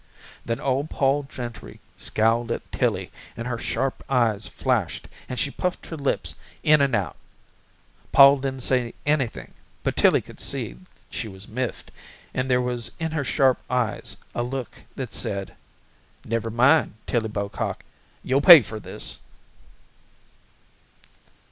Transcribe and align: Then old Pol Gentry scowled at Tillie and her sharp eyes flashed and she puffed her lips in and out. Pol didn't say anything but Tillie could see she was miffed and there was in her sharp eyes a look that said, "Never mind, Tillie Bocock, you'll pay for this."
Then 0.43 0.59
old 0.59 0.89
Pol 0.89 1.27
Gentry 1.29 1.79
scowled 1.95 2.49
at 2.49 2.71
Tillie 2.71 3.11
and 3.37 3.47
her 3.47 3.59
sharp 3.59 4.03
eyes 4.09 4.47
flashed 4.47 5.07
and 5.29 5.37
she 5.39 5.51
puffed 5.51 5.85
her 5.85 5.95
lips 5.95 6.33
in 6.63 6.81
and 6.81 6.95
out. 6.95 7.15
Pol 8.11 8.39
didn't 8.39 8.61
say 8.63 8.95
anything 9.05 9.53
but 9.83 9.95
Tillie 9.95 10.21
could 10.23 10.39
see 10.39 10.75
she 11.11 11.27
was 11.27 11.47
miffed 11.47 11.91
and 12.33 12.49
there 12.49 12.61
was 12.61 12.89
in 12.99 13.11
her 13.11 13.23
sharp 13.23 13.59
eyes 13.69 14.17
a 14.33 14.41
look 14.41 14.71
that 14.95 15.13
said, 15.13 15.53
"Never 16.25 16.49
mind, 16.49 16.95
Tillie 17.05 17.29
Bocock, 17.29 17.85
you'll 18.23 18.41
pay 18.41 18.63
for 18.63 18.79
this." 18.79 19.19